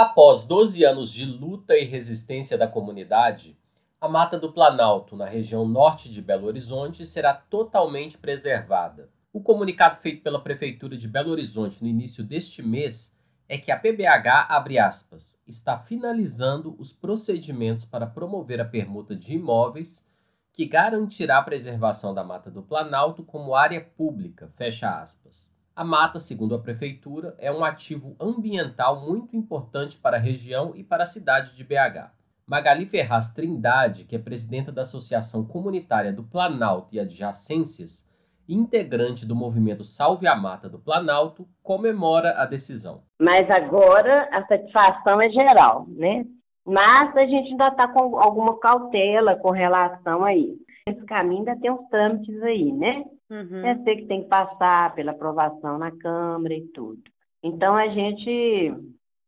[0.00, 3.58] Após 12 anos de luta e resistência da comunidade,
[4.00, 9.10] a Mata do Planalto, na região norte de Belo Horizonte, será totalmente preservada.
[9.32, 13.12] O comunicado feito pela Prefeitura de Belo Horizonte no início deste mês
[13.48, 19.34] é que a PBH, abre aspas, está finalizando os procedimentos para promover a permuta de
[19.34, 20.06] imóveis
[20.52, 25.50] que garantirá a preservação da Mata do Planalto como área pública, fecha aspas.
[25.78, 30.82] A mata, segundo a prefeitura, é um ativo ambiental muito importante para a região e
[30.82, 32.10] para a cidade de BH.
[32.44, 38.10] Magali Ferraz Trindade, que é presidenta da Associação Comunitária do Planalto e Adjacências,
[38.48, 43.04] integrante do movimento Salve a Mata do Planalto, comemora a decisão.
[43.20, 46.24] Mas agora a satisfação é geral, né?
[46.66, 50.58] Mas a gente ainda está com alguma cautela com relação a isso.
[50.90, 53.04] Esse caminho ainda tem uns trâmites aí, né?
[53.30, 53.66] Uhum.
[53.66, 57.00] Eu sei que tem que passar pela aprovação na Câmara e tudo.
[57.42, 58.74] Então a gente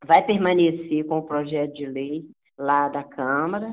[0.05, 2.25] vai permanecer com o projeto de lei
[2.59, 3.73] lá da Câmara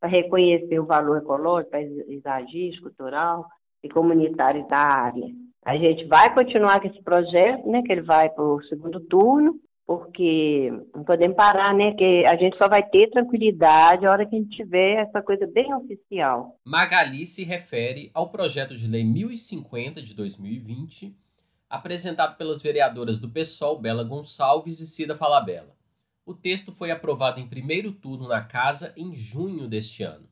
[0.00, 3.46] para reconhecer o valor ecológico, paisagístico, cultural
[3.82, 5.26] e comunitário da área.
[5.64, 9.54] A gente vai continuar com esse projeto, né, que ele vai para o segundo turno,
[9.98, 11.92] porque não podemos parar, né?
[11.92, 15.46] Que a gente só vai ter tranquilidade a hora que a gente tiver essa coisa
[15.46, 16.58] bem oficial.
[16.64, 21.14] Magali se refere ao projeto de lei 1050 de 2020,
[21.68, 25.74] apresentado pelas vereadoras do PSOL Bela Gonçalves e Cida Falabella.
[26.24, 30.28] O texto foi aprovado em primeiro turno na Casa em junho deste ano.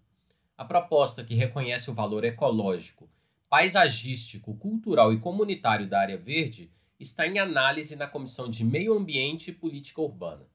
[0.57, 3.09] A proposta, que reconhece o valor ecológico,
[3.49, 6.71] paisagístico, cultural e comunitário da área verde,
[7.01, 10.47] está em análise na Comissão de Meio Ambiente e Política Urbana.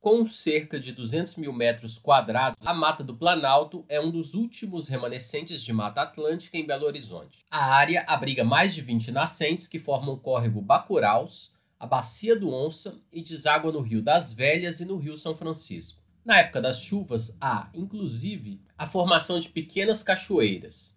[0.00, 4.88] Com cerca de 200 mil metros quadrados, a Mata do Planalto é um dos últimos
[4.88, 7.44] remanescentes de Mata Atlântica em Belo Horizonte.
[7.50, 12.54] A área abriga mais de 20 nascentes que formam o córrego Bacuraus, a Bacia do
[12.54, 16.00] Onça e deságua no Rio das Velhas e no Rio São Francisco.
[16.24, 20.96] Na época das chuvas, há, inclusive, a formação de pequenas cachoeiras.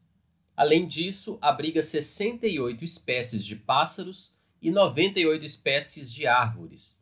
[0.55, 7.01] Além disso, abriga 68 espécies de pássaros e 98 espécies de árvores.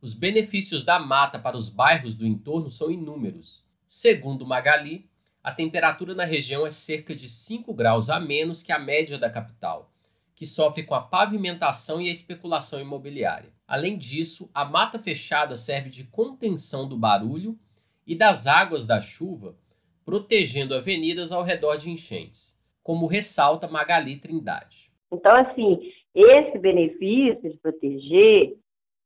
[0.00, 3.64] Os benefícios da mata para os bairros do entorno são inúmeros.
[3.88, 5.08] Segundo Magali,
[5.42, 9.30] a temperatura na região é cerca de 5 graus a menos que a média da
[9.30, 9.92] capital,
[10.34, 13.52] que sofre com a pavimentação e a especulação imobiliária.
[13.66, 17.58] Além disso, a mata fechada serve de contenção do barulho
[18.06, 19.56] e das águas da chuva,
[20.04, 24.90] protegendo avenidas ao redor de enchentes, como ressalta Magali Trindade.
[25.10, 28.54] Então, assim, esse benefício de proteger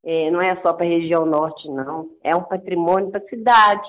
[0.04, 2.08] é, não é só para a região norte, não.
[2.22, 3.88] É um patrimônio para a cidade.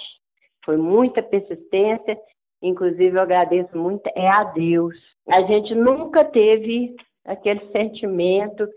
[0.66, 2.20] Foi muita persistência,
[2.62, 4.96] inclusive eu agradeço muito é a Deus.
[5.28, 6.96] A gente nunca teve
[7.26, 8.68] aquele sentimento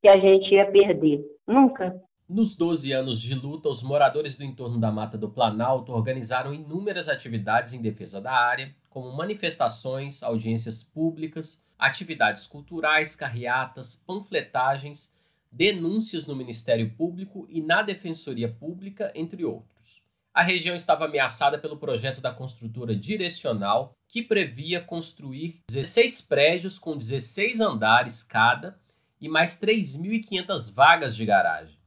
[0.00, 1.22] que a gente ia perder.
[1.46, 1.94] Nunca.
[2.32, 7.08] Nos 12 anos de luta, os moradores do entorno da Mata do Planalto organizaram inúmeras
[7.08, 15.12] atividades em defesa da área, como manifestações, audiências públicas, atividades culturais, carreatas, panfletagens,
[15.50, 20.00] denúncias no Ministério Público e na Defensoria Pública, entre outros.
[20.32, 26.96] A região estava ameaçada pelo projeto da construtora direcional, que previa construir 16 prédios com
[26.96, 28.78] 16 andares cada
[29.20, 31.79] e mais 3.500 vagas de garagem.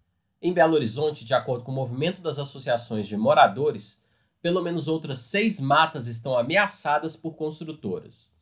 [0.45, 4.05] Em Belo Horizonte, de acordo com o movimento das associações de moradores,
[4.41, 8.35] pelo menos outras seis matas estão ameaçadas por construtoras.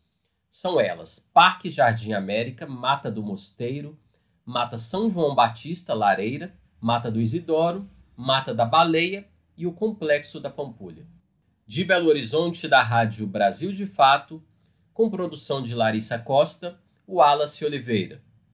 [0.50, 4.00] São elas Parque Jardim América, Mata do Mosteiro,
[4.44, 10.50] Mata São João Batista, Lareira, Mata do Isidoro, Mata da Baleia e o Complexo da
[10.50, 11.06] Pampulha.
[11.68, 14.44] De Belo Horizonte, da Rádio Brasil de Fato,
[14.92, 18.24] com produção de Larissa Costa, Wallace Oliveira.